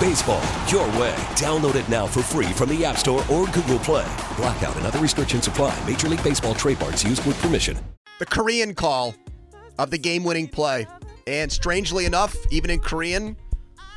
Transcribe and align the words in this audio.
Baseball, 0.00 0.42
your 0.68 0.86
way. 0.98 1.14
Download 1.36 1.74
it 1.74 1.86
now 1.90 2.06
for 2.06 2.22
free 2.22 2.46
from 2.54 2.70
the 2.70 2.84
App 2.86 2.96
Store 2.96 3.22
or 3.30 3.44
Google 3.48 3.78
Play. 3.80 4.10
Blackout 4.36 4.74
and 4.76 4.86
other 4.86 4.98
restrictions 4.98 5.46
apply. 5.46 5.78
Major 5.86 6.08
League 6.08 6.24
Baseball 6.24 6.54
trademarks 6.54 7.04
used 7.04 7.24
with 7.26 7.40
permission. 7.42 7.76
The 8.18 8.24
Korean 8.24 8.74
call 8.74 9.14
of 9.78 9.90
the 9.90 9.98
game 9.98 10.24
winning 10.24 10.48
play. 10.48 10.86
And 11.26 11.52
strangely 11.52 12.06
enough, 12.06 12.34
even 12.50 12.70
in 12.70 12.80
Korean, 12.80 13.36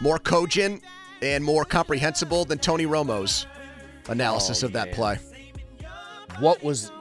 more 0.01 0.19
cogent 0.19 0.83
and 1.21 1.41
more 1.41 1.63
comprehensible 1.63 2.43
than 2.43 2.59
Tony 2.59 2.85
Romo's 2.85 3.47
analysis 4.09 4.61
Oh, 4.61 4.67
of 4.67 4.73
that 4.73 4.81
oh, 4.81 4.85
man. 4.87 4.95
play. 4.95 5.19
What 6.39 6.61
was 6.63 6.91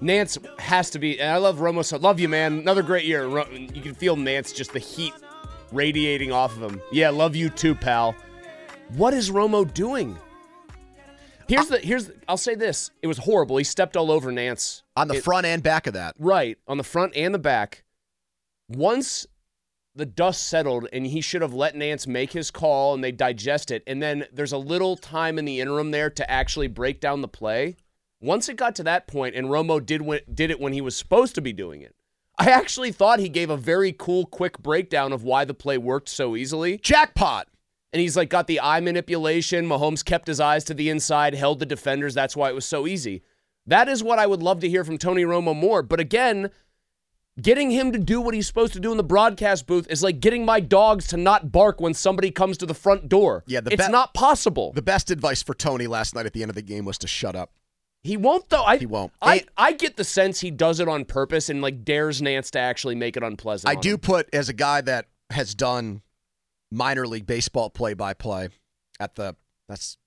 Nantz 0.00 0.36
has 0.58 0.90
to 0.90 0.98
be, 0.98 1.20
and 1.20 1.30
I 1.30 1.36
love 1.36 1.58
Romo. 1.58 1.84
So 1.84 1.96
love 1.96 2.18
you, 2.18 2.28
man. 2.28 2.58
Another 2.58 2.82
great 2.82 3.04
year. 3.04 3.28
You 3.28 3.82
can 3.82 3.94
feel 3.94 4.16
Nantz 4.16 4.52
just 4.52 4.72
the 4.72 4.80
heat 4.80 5.12
radiating 5.70 6.32
off 6.32 6.56
of 6.56 6.62
him. 6.72 6.82
Yeah, 6.90 7.10
love 7.10 7.36
you 7.36 7.48
too, 7.48 7.76
pal. 7.76 8.16
What 8.90 9.14
is 9.14 9.30
Romo 9.30 9.72
doing? 9.72 10.16
Here's 11.48 11.68
the 11.68 11.78
here's. 11.78 12.10
I'll 12.28 12.36
say 12.36 12.54
this: 12.54 12.90
it 13.02 13.06
was 13.06 13.18
horrible. 13.18 13.56
He 13.56 13.64
stepped 13.64 13.96
all 13.96 14.10
over 14.10 14.30
Nantz 14.30 14.82
On 14.96 15.08
the 15.08 15.14
It- 15.16 15.24
front 15.24 15.46
and 15.46 15.62
back 15.62 15.86
of 15.86 15.94
that. 15.94 16.14
Right, 16.18 16.58
on 16.68 16.76
the 16.78 16.84
front 16.84 17.14
and 17.16 17.34
the 17.34 17.38
back. 17.38 17.84
Once 18.68 19.26
the 19.94 20.06
dust 20.06 20.46
settled 20.46 20.88
and 20.92 21.06
he 21.06 21.20
should 21.20 21.42
have 21.42 21.52
let 21.52 21.74
Nantz 21.74 22.06
make 22.06 22.32
his 22.32 22.50
call 22.50 22.94
and 22.94 23.04
they 23.04 23.12
digest 23.12 23.70
it, 23.70 23.82
and 23.86 24.02
then 24.02 24.24
there's 24.32 24.52
a 24.52 24.58
little 24.58 24.96
time 24.96 25.38
in 25.38 25.44
the 25.44 25.60
interim 25.60 25.90
there 25.90 26.08
to 26.08 26.30
actually 26.30 26.68
break 26.68 27.00
down 27.00 27.20
the 27.20 27.28
play. 27.28 27.76
Once 28.20 28.48
it 28.48 28.56
got 28.56 28.74
to 28.76 28.82
that 28.84 29.06
point 29.06 29.34
and 29.34 29.48
Romo 29.48 29.84
did 29.84 30.00
when, 30.00 30.20
did 30.32 30.50
it 30.50 30.60
when 30.60 30.72
he 30.72 30.80
was 30.80 30.96
supposed 30.96 31.34
to 31.34 31.42
be 31.42 31.52
doing 31.52 31.82
it, 31.82 31.94
I 32.38 32.50
actually 32.50 32.92
thought 32.92 33.18
he 33.18 33.28
gave 33.28 33.50
a 33.50 33.56
very 33.58 33.92
cool, 33.92 34.24
quick 34.24 34.58
breakdown 34.62 35.12
of 35.12 35.24
why 35.24 35.44
the 35.44 35.52
play 35.54 35.76
worked 35.76 36.08
so 36.08 36.36
easily. 36.36 36.78
Jackpot. 36.78 37.48
And 37.92 38.00
he's 38.00 38.16
like 38.16 38.30
got 38.30 38.46
the 38.46 38.60
eye 38.60 38.80
manipulation. 38.80 39.66
Mahomes 39.66 40.04
kept 40.04 40.26
his 40.26 40.40
eyes 40.40 40.64
to 40.64 40.74
the 40.74 40.88
inside, 40.88 41.34
held 41.34 41.58
the 41.58 41.66
defenders. 41.66 42.14
That's 42.14 42.34
why 42.36 42.48
it 42.48 42.54
was 42.54 42.64
so 42.64 42.86
easy. 42.86 43.22
That 43.66 43.88
is 43.88 44.02
what 44.02 44.18
I 44.18 44.26
would 44.26 44.42
love 44.42 44.60
to 44.60 44.68
hear 44.68 44.82
from 44.84 44.98
Tony 44.98 45.24
Romo 45.24 45.54
more. 45.54 45.82
But 45.82 46.00
again, 46.00 46.50
getting 47.40 47.70
him 47.70 47.92
to 47.92 47.98
do 47.98 48.20
what 48.20 48.34
he's 48.34 48.46
supposed 48.46 48.72
to 48.74 48.80
do 48.80 48.90
in 48.90 48.96
the 48.96 49.04
broadcast 49.04 49.66
booth 49.66 49.86
is 49.90 50.02
like 50.02 50.20
getting 50.20 50.44
my 50.44 50.60
dogs 50.60 51.06
to 51.08 51.16
not 51.16 51.52
bark 51.52 51.80
when 51.80 51.94
somebody 51.94 52.30
comes 52.30 52.58
to 52.58 52.66
the 52.66 52.74
front 52.74 53.08
door. 53.08 53.44
Yeah, 53.46 53.60
the 53.60 53.72
it's 53.72 53.86
be- 53.86 53.92
not 53.92 54.14
possible. 54.14 54.72
The 54.72 54.82
best 54.82 55.10
advice 55.10 55.42
for 55.42 55.54
Tony 55.54 55.86
last 55.86 56.14
night 56.14 56.26
at 56.26 56.32
the 56.32 56.42
end 56.42 56.50
of 56.50 56.54
the 56.54 56.62
game 56.62 56.84
was 56.84 56.98
to 56.98 57.06
shut 57.06 57.36
up. 57.36 57.52
he 58.02 58.16
won't 58.16 58.48
though. 58.48 58.64
I, 58.64 58.78
He 58.78 58.86
won't. 58.86 59.12
I, 59.22 59.36
And- 59.36 59.48
I 59.56 59.72
get 59.72 59.96
the 59.96 60.04
sense 60.04 60.40
he 60.40 60.50
does 60.50 60.80
it 60.80 60.88
on 60.88 61.04
purpose 61.04 61.48
and 61.48 61.62
like 61.62 61.84
dares 61.84 62.20
Nantz 62.20 62.50
to 62.52 62.58
actually 62.58 62.94
make 62.96 63.16
it 63.16 63.22
unpleasant. 63.22 63.70
I 63.70 63.78
do 63.80 63.94
him. 63.94 64.00
put 64.00 64.28
as 64.34 64.48
a 64.48 64.52
guy 64.54 64.80
that 64.80 65.06
has 65.30 65.54
done 65.54 66.02
minor 66.72 67.06
league 67.06 67.26
baseball 67.26 67.70
play 67.70 67.94
by 67.94 68.14
play 68.14 68.48
at 68.98 69.14
the 69.14 69.36
that's 69.68 69.98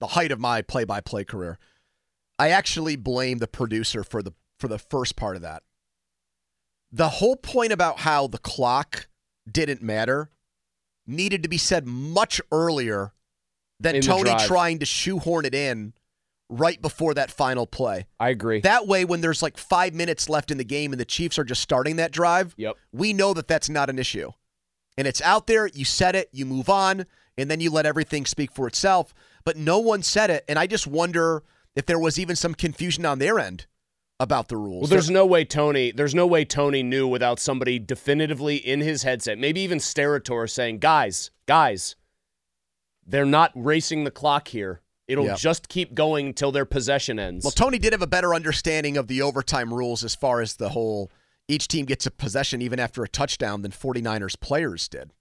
the 0.00 0.08
height 0.08 0.30
of 0.32 0.38
my 0.38 0.62
play 0.62 0.84
by 0.84 1.00
play 1.00 1.24
career. 1.24 1.58
I 2.38 2.50
actually 2.50 2.96
blame 2.96 3.38
the 3.38 3.48
producer 3.48 4.04
for 4.04 4.22
the 4.22 4.32
for 4.58 4.68
the 4.68 4.78
first 4.78 5.16
part 5.16 5.36
of 5.36 5.42
that. 5.42 5.62
The 6.92 7.08
whole 7.08 7.36
point 7.36 7.72
about 7.72 8.00
how 8.00 8.26
the 8.26 8.38
clock 8.38 9.08
didn't 9.50 9.82
matter 9.82 10.30
needed 11.06 11.42
to 11.42 11.48
be 11.48 11.58
said 11.58 11.86
much 11.86 12.40
earlier 12.52 13.12
than 13.80 13.96
In 13.96 14.02
Tony 14.02 14.34
trying 14.46 14.78
to 14.78 14.86
shoehorn 14.86 15.44
it 15.44 15.54
in 15.54 15.92
right 16.48 16.80
before 16.80 17.12
that 17.14 17.30
final 17.30 17.66
play. 17.66 18.06
I 18.18 18.30
agree. 18.30 18.60
That 18.60 18.86
way, 18.86 19.04
when 19.04 19.20
there's 19.20 19.42
like 19.42 19.58
five 19.58 19.92
minutes 19.94 20.28
left 20.28 20.50
in 20.50 20.58
the 20.58 20.64
game 20.64 20.92
and 20.92 21.00
the 21.00 21.04
Chiefs 21.04 21.38
are 21.38 21.44
just 21.44 21.60
starting 21.60 21.96
that 21.96 22.12
drive, 22.12 22.54
Yep. 22.56 22.76
we 22.92 23.12
know 23.12 23.34
that 23.34 23.48
that's 23.48 23.68
not 23.68 23.90
an 23.90 23.98
issue. 23.98 24.30
And 24.98 25.06
it's 25.06 25.20
out 25.22 25.46
there, 25.46 25.66
you 25.66 25.84
said 25.84 26.14
it, 26.14 26.28
you 26.32 26.46
move 26.46 26.68
on, 26.68 27.06
and 27.36 27.50
then 27.50 27.60
you 27.60 27.70
let 27.70 27.86
everything 27.86 28.24
speak 28.24 28.50
for 28.50 28.66
itself. 28.66 29.12
But 29.44 29.56
no 29.56 29.78
one 29.78 30.02
said 30.02 30.30
it. 30.30 30.44
And 30.48 30.58
I 30.58 30.66
just 30.66 30.86
wonder 30.86 31.42
if 31.74 31.86
there 31.86 31.98
was 31.98 32.18
even 32.18 32.34
some 32.36 32.54
confusion 32.54 33.04
on 33.04 33.18
their 33.18 33.38
end 33.38 33.66
about 34.18 34.48
the 34.48 34.56
rules. 34.56 34.82
Well, 34.82 34.88
there's 34.88 35.10
no 35.10 35.26
way 35.26 35.44
Tony. 35.44 35.92
There's 35.92 36.14
no 36.14 36.26
way 36.26 36.46
Tony 36.46 36.82
knew 36.82 37.06
without 37.06 37.38
somebody 37.38 37.78
definitively 37.78 38.56
in 38.56 38.80
his 38.80 39.02
headset, 39.02 39.38
maybe 39.38 39.60
even 39.60 39.78
Steratore 39.78 40.48
saying, 40.48 40.78
"Guys, 40.78 41.30
guys, 41.44 41.96
they're 43.06 43.26
not 43.26 43.52
racing 43.54 44.04
the 44.04 44.10
clock 44.10 44.48
here. 44.48 44.80
It'll 45.06 45.26
Yeah. 45.26 45.34
just 45.36 45.68
keep 45.68 45.94
going 45.94 46.28
until 46.28 46.50
their 46.50 46.64
possession 46.64 47.18
ends." 47.18 47.44
Well, 47.44 47.52
Tony 47.52 47.78
did 47.78 47.92
have 47.92 48.00
a 48.00 48.06
better 48.06 48.34
understanding 48.34 48.96
of 48.96 49.06
the 49.06 49.20
overtime 49.20 49.74
rules 49.74 50.02
as 50.02 50.14
far 50.14 50.40
as 50.40 50.54
the 50.56 50.70
whole 50.70 51.10
each 51.48 51.68
team 51.68 51.86
gets 51.86 52.06
a 52.06 52.10
possession 52.10 52.60
even 52.62 52.78
after 52.80 53.02
a 53.02 53.08
touchdown 53.08 53.62
than 53.62 53.70
49ers 53.70 54.38
players 54.40 54.88
did. 54.88 55.12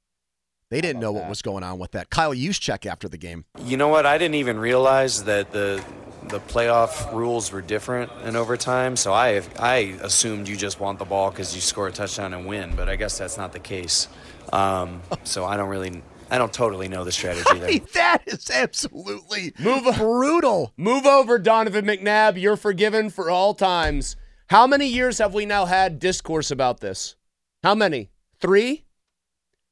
They 0.71 0.81
didn't 0.81 0.99
know 0.99 1.11
what 1.11 1.21
that? 1.21 1.29
was 1.29 1.41
going 1.43 1.63
on 1.63 1.77
with 1.77 1.91
that. 1.91 2.09
Kyle 2.09 2.33
Juszczyk 2.33 2.85
after 2.85 3.07
the 3.07 3.17
game. 3.17 3.45
You 3.63 3.77
know 3.77 3.87
what? 3.87 4.05
I 4.05 4.17
didn't 4.17 4.35
even 4.35 4.59
realize 4.59 5.23
that 5.25 5.51
the 5.51 5.83
the 6.27 6.39
playoff 6.39 7.13
rules 7.13 7.51
were 7.51 7.61
different 7.61 8.11
in 8.23 8.35
overtime. 8.35 8.95
So 8.95 9.13
I 9.13 9.43
I 9.59 9.95
assumed 10.01 10.47
you 10.47 10.55
just 10.57 10.79
want 10.79 10.97
the 10.97 11.05
ball 11.05 11.29
because 11.29 11.53
you 11.53 11.61
score 11.61 11.87
a 11.87 11.91
touchdown 11.91 12.33
and 12.33 12.47
win. 12.47 12.75
But 12.75 12.89
I 12.89 12.95
guess 12.95 13.17
that's 13.19 13.37
not 13.37 13.53
the 13.53 13.59
case. 13.59 14.07
Um, 14.51 15.01
so 15.23 15.45
I 15.45 15.55
don't 15.55 15.69
really 15.69 16.01
I 16.31 16.39
don't 16.39 16.51
totally 16.51 16.87
know 16.87 17.03
the 17.03 17.11
strategy 17.11 17.59
there. 17.59 17.79
that 17.93 18.23
is 18.25 18.49
absolutely 18.49 19.53
Move- 19.59 19.95
brutal. 19.95 20.73
Move 20.77 21.05
over, 21.05 21.37
Donovan 21.37 21.85
McNabb. 21.85 22.41
You're 22.41 22.57
forgiven 22.57 23.11
for 23.11 23.29
all 23.29 23.53
times. 23.53 24.15
How 24.47 24.67
many 24.67 24.85
years 24.85 25.17
have 25.17 25.33
we 25.33 25.47
now 25.47 25.65
had 25.65 25.97
discourse 25.97 26.51
about 26.51 26.79
this? 26.79 27.15
How 27.63 27.73
many? 27.73 28.11
Three? 28.39 28.85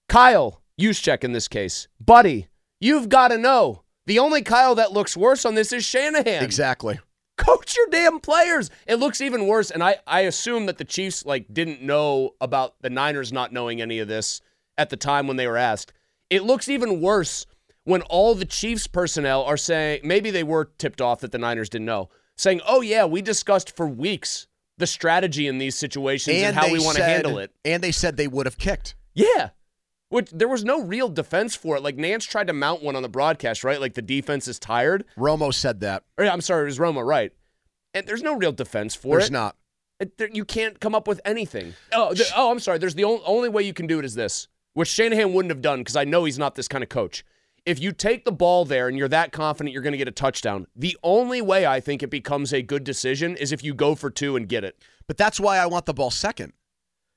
Kyle, 0.09 0.63
Juszczyk 0.81 1.23
in 1.23 1.31
this 1.31 1.47
case. 1.47 1.87
Buddy, 1.99 2.47
you've 2.79 3.07
got 3.07 3.27
to 3.27 3.37
know. 3.37 3.83
The 4.07 4.17
only 4.17 4.41
Kyle 4.41 4.73
that 4.75 4.91
looks 4.91 5.15
worse 5.15 5.45
on 5.45 5.53
this 5.53 5.71
is 5.71 5.85
Shanahan. 5.85 6.43
Exactly. 6.43 6.99
Coach 7.37 7.77
your 7.77 7.85
damn 7.91 8.19
players. 8.19 8.71
It 8.87 8.95
looks 8.95 9.21
even 9.21 9.45
worse. 9.45 9.69
And 9.69 9.83
I, 9.83 9.97
I 10.07 10.21
assume 10.21 10.65
that 10.65 10.79
the 10.79 10.85
Chiefs 10.85 11.23
like 11.23 11.53
didn't 11.53 11.83
know 11.83 12.31
about 12.41 12.73
the 12.81 12.89
Niners 12.89 13.31
not 13.31 13.53
knowing 13.53 13.79
any 13.79 13.99
of 13.99 14.07
this 14.07 14.41
at 14.75 14.89
the 14.89 14.97
time 14.97 15.27
when 15.27 15.37
they 15.37 15.47
were 15.47 15.57
asked. 15.57 15.93
It 16.31 16.43
looks 16.43 16.67
even 16.67 16.99
worse 16.99 17.45
when 17.83 18.01
all 18.03 18.33
the 18.33 18.43
Chiefs 18.43 18.87
personnel 18.87 19.43
are 19.43 19.57
saying 19.57 20.01
maybe 20.03 20.31
they 20.31 20.43
were 20.43 20.71
tipped 20.79 20.99
off 20.99 21.19
that 21.19 21.31
the 21.31 21.37
Niners 21.37 21.69
didn't 21.69 21.85
know, 21.85 22.09
saying, 22.35 22.61
"Oh 22.67 22.81
yeah, 22.81 23.05
we 23.05 23.21
discussed 23.21 23.75
for 23.75 23.87
weeks 23.87 24.47
the 24.77 24.87
strategy 24.87 25.47
in 25.47 25.57
these 25.57 25.75
situations 25.75 26.35
and, 26.41 26.55
how 26.55 26.71
we 26.71 26.79
want 26.79 26.97
to 26.97 27.03
handle 27.03 27.37
it." 27.39 27.51
And 27.63 27.83
they 27.83 27.91
said 27.91 28.17
they 28.17 28.27
would 28.27 28.45
have 28.45 28.57
kicked. 28.57 28.95
Yeah. 29.13 29.49
Which 30.09 30.29
there 30.31 30.47
was 30.47 30.63
no 30.63 30.81
real 30.81 31.09
defense 31.09 31.55
for 31.55 31.75
it. 31.75 31.81
Like 31.81 31.97
Nantz 31.97 32.27
tried 32.27 32.47
to 32.47 32.53
mount 32.53 32.83
one 32.83 32.95
on 32.95 33.01
the 33.01 33.09
broadcast, 33.09 33.63
right? 33.63 33.81
Like 33.81 33.95
the 33.95 34.01
defense 34.01 34.47
is 34.47 34.59
tired. 34.59 35.05
Romo 35.17 35.51
said 35.53 35.79
that. 35.79 36.03
Or, 36.17 36.25
I'm 36.25 36.41
sorry, 36.41 36.63
it 36.63 36.65
was 36.65 36.79
Roma, 36.79 37.03
right? 37.03 37.31
And 37.95 38.05
there's 38.05 38.21
no 38.21 38.35
real 38.35 38.51
defense 38.51 38.93
for 38.95 39.17
There's 39.17 39.29
it. 39.29 39.31
There's 39.31 39.31
not. 39.31 39.55
It- 39.99 40.17
there- 40.17 40.29
you 40.31 40.45
can't 40.45 40.79
come 40.79 40.93
up 40.93 41.07
with 41.07 41.19
anything. 41.25 41.73
Oh, 41.91 42.13
the- 42.13 42.27
oh, 42.35 42.51
I'm 42.51 42.59
sorry. 42.59 42.77
There's 42.77 42.95
the 42.95 43.03
only, 43.05 43.23
only 43.25 43.49
way 43.49 43.63
you 43.63 43.73
can 43.73 43.87
do 43.87 43.97
it 43.99 44.05
is 44.05 44.13
this, 44.13 44.47
which 44.73 44.87
Shanahan 44.89 45.33
wouldn't 45.33 45.51
have 45.51 45.61
done 45.61 45.79
because 45.79 45.95
I 45.95 46.03
know 46.03 46.25
he's 46.25 46.37
not 46.39 46.55
this 46.55 46.67
kind 46.67 46.83
of 46.83 46.89
coach. 46.89 47.23
If 47.65 47.79
you 47.79 47.93
take 47.93 48.25
the 48.25 48.31
ball 48.31 48.65
there 48.65 48.89
and 48.89 48.97
you're 48.97 49.07
that 49.07 49.31
confident 49.31 49.71
you're 49.73 49.81
going 49.83 49.93
to 49.93 49.97
get 49.97 50.07
a 50.09 50.11
touchdown, 50.11 50.67
the 50.75 50.97
only 51.01 51.41
way 51.41 51.65
I 51.65 51.79
think 51.79 52.03
it 52.03 52.09
becomes 52.09 52.51
a 52.51 52.61
good 52.61 52.83
decision 52.83 53.37
is 53.37 53.53
if 53.53 53.63
you 53.63 53.73
go 53.73 53.95
for 53.95 54.09
two 54.09 54.35
and 54.35 54.49
get 54.49 54.65
it. 54.65 54.83
But 55.07 55.17
that's 55.17 55.39
why 55.39 55.57
I 55.57 55.65
want 55.67 55.85
the 55.85 55.93
ball 55.93 56.11
second. 56.11 56.51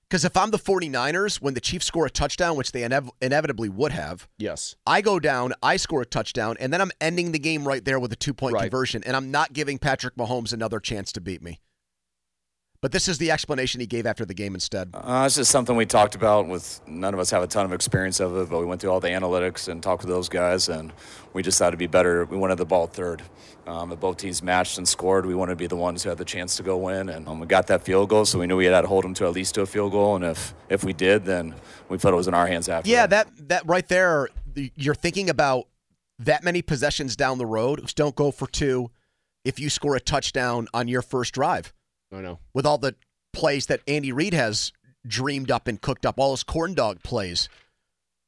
Because 0.09 0.25
if 0.25 0.37
I'm 0.37 0.53
the 0.53 0.59
49ers, 0.59 1.41
when 1.41 1.55
the 1.55 1.61
Chiefs 1.61 1.87
score 1.87 2.07
a 2.07 2.11
touchdown, 2.11 2.57
which 2.57 2.71
they 2.71 2.83
inev- 2.83 3.11
inevitably 3.21 3.69
would 3.69 3.91
have, 3.91 4.29
Yes. 4.39 4.77
I 4.87 5.01
go 5.01 5.19
down, 5.19 5.53
I 5.65 5.77
score 5.79 6.03
a 6.03 6.07
touchdown, 6.07 6.57
and 6.61 6.73
then 6.73 6.81
I'm 6.81 6.93
ending 7.01 7.33
the 7.33 7.41
game 7.41 7.67
right 7.67 7.85
there 7.85 7.99
with 7.99 8.13
a 8.13 8.17
two 8.17 8.33
point 8.33 8.55
Right. 8.55 8.63
conversion, 8.71 9.03
and 9.05 9.17
I'm 9.17 9.33
not 9.33 9.53
giving 9.53 9.79
Patrick 9.79 10.15
Mahomes 10.15 10.53
another 10.53 10.79
chance 10.79 11.11
to 11.11 11.21
beat 11.21 11.43
me. 11.43 11.59
But 12.87 12.93
this 12.93 13.09
is 13.09 13.19
the 13.19 13.33
explanation 13.33 13.81
he 13.81 13.87
gave 13.89 14.07
after 14.07 14.25
the 14.25 14.33
game 14.33 14.55
instead. 14.55 14.91
Uh, 14.95 15.25
it's 15.27 15.35
just 15.35 15.51
something 15.51 15.75
we 15.75 15.87
talked 15.87 16.15
about 16.15 16.47
with 16.47 16.81
none 16.87 17.15
of 17.15 17.19
us 17.19 17.31
have 17.33 17.43
a 17.43 17.49
ton 17.49 17.67
of 17.67 17.73
experience 17.73 18.21
of 18.21 18.37
it, 18.37 18.49
but 18.49 18.61
we 18.61 18.65
went 18.65 18.81
through 18.81 18.93
all 18.93 19.01
the 19.01 19.09
analytics 19.09 19.67
and 19.67 19.83
talked 19.83 20.03
to 20.03 20.07
those 20.07 20.29
guys, 20.29 20.69
and 20.69 20.93
we 21.33 21.43
just 21.43 21.59
thought 21.59 21.67
it'd 21.67 21.81
be 21.81 21.89
better. 21.89 22.25
We 22.27 22.37
wanted 22.37 22.59
the 22.59 22.65
ball 22.65 22.87
third. 22.87 23.23
Um, 23.67 23.91
if 23.91 23.99
both 23.99 24.19
teams 24.19 24.41
matched 24.41 24.79
and 24.79 24.87
scored, 24.87 25.27
we 25.27 25.35
wanted 25.35 25.55
to 25.55 25.57
be 25.57 25.67
the 25.67 25.75
ones 25.75 26.05
who 26.05 26.11
had 26.11 26.19
the 26.19 26.25
chance 26.25 26.57
to 26.59 26.63
go 26.63 26.77
win, 26.77 27.09
and 27.09 27.27
um, 27.27 27.41
we 27.41 27.49
got 27.49 27.67
that 27.67 27.83
field 27.83 28.09
goal, 28.09 28.25
so 28.25 28.39
we 28.39 28.47
knew 28.47 28.57
we 28.57 28.67
had 28.67 28.83
to 28.83 28.87
hold 28.87 29.03
them 29.03 29.15
to 29.15 29.25
at 29.25 29.33
least 29.33 29.57
to 29.57 29.63
a 29.63 29.67
field 29.67 29.91
goal, 29.91 30.15
and 30.15 30.25
if 30.25 30.55
if 30.69 30.85
we 30.85 30.93
did, 30.93 31.25
then 31.25 31.57
we 31.89 31.99
felt 31.99 32.15
it 32.15 32.17
was 32.17 32.29
in 32.29 32.35
our 32.35 32.47
hands 32.47 32.69
after. 32.69 32.89
Yeah, 32.89 33.09
that 33.09 33.27
that 33.49 33.67
right 33.67 33.89
there, 33.89 34.29
you're 34.55 34.95
thinking 34.95 35.29
about 35.29 35.67
that 36.21 36.45
many 36.45 36.63
possessions 36.63 37.17
down 37.17 37.39
the 37.39 37.47
road. 37.47 37.93
Don't 37.97 38.15
go 38.15 38.31
for 38.31 38.47
two 38.47 38.93
if 39.45 39.59
you 39.59 39.71
score 39.71 39.97
a 39.97 40.01
touchdown 40.01 40.69
on 40.73 40.87
your 40.87 41.03
first 41.03 41.35
drive. 41.35 41.73
I 42.13 42.21
know. 42.21 42.39
with 42.55 42.67
all 42.67 42.79
the 42.79 42.95
plays 43.33 43.67
that 43.67 43.81
Andy 43.87 44.13
Reid 44.13 44.35
has 44.35 44.73
dreamed 45.07 45.51
up 45.51 45.69
and 45.69 45.81
cooked 45.81 46.07
up, 46.07 46.19
all 46.19 46.33
his 46.33 46.43
corn 46.43 46.75
dog 46.75 47.03
plays 47.03 47.49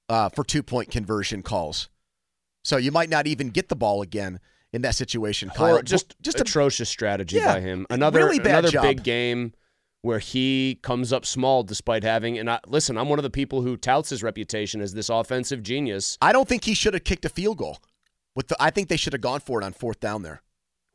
uh, 0.09 0.29
for 0.29 0.45
two 0.45 0.63
point 0.63 0.91
conversion 0.91 1.43
calls. 1.43 1.89
So 2.65 2.77
you 2.77 2.93
might 2.93 3.09
not 3.09 3.27
even 3.27 3.51
get 3.51 3.69
the 3.69 3.77
ball 3.77 4.03
again 4.03 4.41
in 4.73 4.83
that 4.83 4.95
situation. 4.95 5.51
Kyle. 5.51 5.77
Or 5.77 5.83
just 5.83 6.17
just 6.21 6.39
a, 6.39 6.43
atrocious 6.43 6.89
strategy 6.89 7.37
Yeah, 7.37 7.55
by 7.55 7.61
him. 7.61 7.87
Another 7.91 8.19
really 8.19 8.39
bad 8.39 8.59
another 8.59 8.71
job. 8.71 8.83
big 8.83 9.03
game 9.03 9.55
where 10.03 10.19
he 10.19 10.79
comes 10.83 11.13
up 11.13 11.27
small 11.27 11.63
despite 11.63 12.05
having 12.05 12.39
and 12.39 12.51
I, 12.51 12.61
listen, 12.67 12.97
I'm 12.97 13.09
one 13.09 13.19
of 13.19 13.23
the 13.23 13.31
people 13.31 13.63
who 13.63 13.77
touts 13.77 14.11
his 14.11 14.23
reputation 14.23 14.81
as 14.81 14.95
this 14.95 15.09
offensive 15.09 15.63
genius. 15.63 16.19
I 16.21 16.33
don't 16.33 16.49
think 16.49 16.65
he 16.65 16.75
should 16.75 16.95
have 16.95 17.05
kicked 17.05 17.25
a 17.25 17.29
field 17.29 17.59
goal. 17.59 17.79
With 18.37 18.49
the, 18.49 18.57
I 18.61 18.71
think 18.71 18.89
they 18.89 18.97
should 18.97 19.15
have 19.15 19.23
gone 19.23 19.41
for 19.41 19.61
it 19.61 19.65
on 19.65 19.73
fourth 19.73 19.99
down 19.99 20.23
there. 20.23 20.43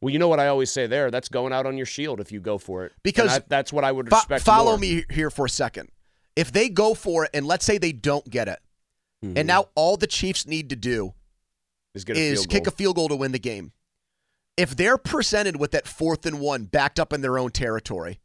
Well, 0.04 0.12
you 0.12 0.20
know 0.20 0.28
what 0.28 0.40
I 0.42 0.48
always 0.50 0.70
say 0.70 0.86
there. 0.86 1.10
That's 1.12 1.30
going 1.30 1.54
out 1.54 1.66
on 1.66 1.78
your 1.78 1.86
shield 1.86 2.20
if 2.20 2.30
you 2.30 2.42
go 2.42 2.58
for 2.58 2.84
it. 2.86 2.92
Because 3.04 3.38
I- 3.38 3.44
that's 3.48 3.72
what 3.72 3.86
I 3.86 3.92
would 3.94 4.10
Fo- 4.10 4.18
respect. 4.18 4.44
follow 4.44 4.72
more. 4.72 4.80
me 4.80 5.06
here 5.10 5.30
for 5.30 5.46
a 5.46 5.50
second. 5.50 5.90
If 6.36 6.52
they 6.52 6.68
go 6.68 6.94
for 6.94 7.24
it, 7.24 7.30
and 7.34 7.46
let's 7.48 7.64
say 7.64 7.78
they 7.78 7.94
don't 7.94 8.30
get 8.30 8.50
it, 8.50 8.60
Mhm. 9.24 9.38
and 9.38 9.48
now 9.48 9.70
all 9.76 9.96
the 9.96 10.08
Chiefs 10.08 10.46
need 10.46 10.70
to 10.72 10.76
do 10.76 11.14
is, 11.96 12.04
get 12.04 12.18
a 12.18 12.20
is 12.20 12.46
kick 12.48 12.68
a 12.68 12.72
field 12.72 12.98
goal 12.98 13.08
to 13.08 13.16
win 13.16 13.32
the 13.32 13.40
game. 13.40 13.72
If 14.58 14.76
they're 14.76 14.98
presented 14.98 15.56
with 15.56 15.72
that 15.72 15.88
fourth 15.88 16.26
and 16.26 16.42
one 16.42 16.66
backed 16.66 17.00
up 17.00 17.14
in 17.14 17.22
their 17.22 17.40
own 17.40 17.52
territory, 17.52 18.20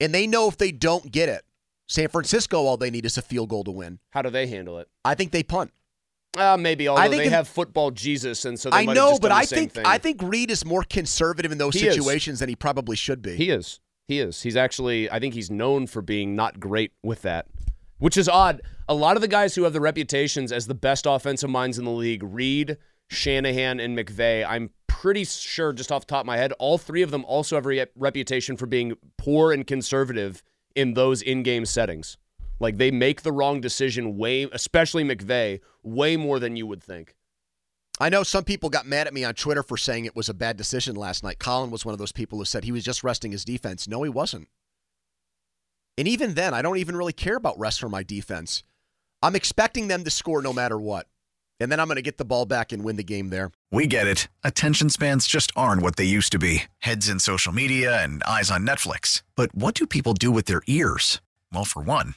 and 0.00 0.12
they 0.12 0.26
know 0.26 0.48
if 0.48 0.56
they 0.58 0.72
don't 0.72 1.12
get 1.12 1.28
it, 1.28 1.44
San 1.86 2.08
Francisco, 2.08 2.64
all 2.66 2.76
they 2.76 2.90
need 2.90 3.06
is 3.06 3.16
a 3.16 3.22
field 3.22 3.50
goal 3.50 3.62
to 3.62 3.70
win. 3.70 4.00
How 4.10 4.22
do 4.22 4.30
they 4.30 4.48
handle 4.48 4.78
it? 4.80 4.88
I 5.04 5.14
think 5.14 5.30
they 5.30 5.44
punt. 5.44 5.70
Uh, 6.36 6.56
maybe, 6.56 6.88
although 6.88 7.02
think 7.02 7.14
they 7.16 7.26
in- 7.26 7.32
have 7.32 7.48
football 7.48 7.90
Jesus, 7.90 8.44
and 8.44 8.58
so 8.58 8.70
they 8.70 8.78
I 8.78 8.84
know, 8.84 9.18
but 9.20 9.30
I 9.32 9.44
think 9.44 9.72
thing. 9.72 9.86
I 9.86 9.98
think 9.98 10.20
Reid 10.22 10.50
is 10.50 10.64
more 10.64 10.82
conservative 10.82 11.52
in 11.52 11.58
those 11.58 11.74
He 11.74 11.86
is. 11.86 11.94
situations 11.94 12.40
than 12.40 12.48
he 12.48 12.56
probably 12.56 12.96
should 12.96 13.22
be. 13.22 13.36
He 13.36 13.50
is. 13.50 13.80
He 14.08 14.18
is. 14.18 14.42
He's 14.42 14.56
actually, 14.56 15.10
I 15.10 15.18
think 15.18 15.34
he's 15.34 15.50
known 15.50 15.86
for 15.86 16.02
being 16.02 16.34
not 16.36 16.60
great 16.60 16.92
with 17.02 17.22
that, 17.22 17.46
which 17.98 18.16
is 18.16 18.28
odd. 18.28 18.60
A 18.88 18.94
lot 18.94 19.16
of 19.16 19.22
the 19.22 19.28
guys 19.28 19.54
who 19.54 19.62
have 19.62 19.72
the 19.72 19.80
reputations 19.80 20.52
as 20.52 20.66
the 20.66 20.74
best 20.74 21.06
offensive 21.06 21.48
minds 21.50 21.78
in 21.78 21.84
the 21.84 21.90
league, 21.90 22.22
Reid, 22.22 22.76
Shanahan, 23.08 23.80
and 23.80 23.96
McVay, 23.96 24.44
I'm 24.46 24.70
pretty 24.88 25.24
sure, 25.24 25.72
just 25.72 25.90
off 25.92 26.02
the 26.06 26.10
top 26.10 26.20
of 26.20 26.26
my 26.26 26.36
head, 26.36 26.52
all 26.58 26.78
three 26.78 27.02
of 27.02 27.10
them 27.10 27.24
also 27.26 27.56
have 27.56 27.64
a 27.64 27.68
re- 27.68 27.86
reputation 27.96 28.56
for 28.56 28.66
being 28.66 28.94
poor 29.16 29.52
and 29.52 29.66
conservative 29.66 30.42
in 30.74 30.94
those 30.94 31.22
in 31.22 31.42
game 31.42 31.64
settings. 31.64 32.16
Like 32.60 32.78
they 32.78 32.90
make 32.90 33.22
the 33.22 33.32
wrong 33.32 33.60
decision 33.60 34.16
way, 34.16 34.44
especially 34.52 35.04
McVay, 35.04 35.60
way 35.82 36.16
more 36.16 36.38
than 36.38 36.56
you 36.56 36.66
would 36.66 36.82
think. 36.82 37.14
I 38.00 38.08
know 38.08 38.24
some 38.24 38.44
people 38.44 38.70
got 38.70 38.86
mad 38.86 39.06
at 39.06 39.14
me 39.14 39.24
on 39.24 39.34
Twitter 39.34 39.62
for 39.62 39.76
saying 39.76 40.04
it 40.04 40.16
was 40.16 40.28
a 40.28 40.34
bad 40.34 40.56
decision 40.56 40.96
last 40.96 41.22
night. 41.22 41.38
Colin 41.38 41.70
was 41.70 41.84
one 41.84 41.92
of 41.92 41.98
those 41.98 42.12
people 42.12 42.38
who 42.38 42.44
said 42.44 42.64
he 42.64 42.72
was 42.72 42.84
just 42.84 43.04
resting 43.04 43.30
his 43.30 43.44
defense. 43.44 43.86
No, 43.86 44.02
he 44.02 44.10
wasn't. 44.10 44.48
And 45.96 46.08
even 46.08 46.34
then, 46.34 46.54
I 46.54 46.62
don't 46.62 46.78
even 46.78 46.96
really 46.96 47.12
care 47.12 47.36
about 47.36 47.58
rest 47.58 47.78
for 47.78 47.88
my 47.88 48.02
defense. 48.02 48.64
I'm 49.22 49.36
expecting 49.36 49.86
them 49.86 50.02
to 50.04 50.10
score 50.10 50.42
no 50.42 50.52
matter 50.52 50.78
what. 50.78 51.06
And 51.60 51.70
then 51.70 51.78
I'm 51.78 51.86
going 51.86 51.96
to 51.96 52.02
get 52.02 52.18
the 52.18 52.24
ball 52.24 52.46
back 52.46 52.72
and 52.72 52.82
win 52.82 52.96
the 52.96 53.04
game 53.04 53.30
there. 53.30 53.52
We 53.70 53.86
get 53.86 54.08
it. 54.08 54.26
Attention 54.42 54.90
spans 54.90 55.26
just 55.28 55.52
aren't 55.54 55.82
what 55.82 55.94
they 55.94 56.04
used 56.04 56.32
to 56.32 56.38
be 56.38 56.64
heads 56.78 57.08
in 57.08 57.20
social 57.20 57.52
media 57.52 58.02
and 58.02 58.24
eyes 58.24 58.50
on 58.50 58.66
Netflix. 58.66 59.22
But 59.36 59.54
what 59.54 59.74
do 59.74 59.86
people 59.86 60.14
do 60.14 60.32
with 60.32 60.46
their 60.46 60.62
ears? 60.66 61.20
Well, 61.52 61.64
for 61.64 61.80
one, 61.80 62.16